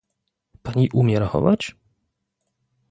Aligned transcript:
"Pani 0.63 0.89
umie 0.93 1.19
rachować?" 1.19 1.75